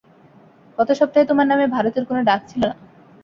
গত 0.77 0.89
সপ্তাহে 0.91 1.25
তোমার 1.25 1.47
নামে 1.47 1.65
ভারতের 1.67 2.03
কোন 2.05 2.17
ডাক 2.23 2.41
ছিল 2.47 2.61
না। 2.63 2.75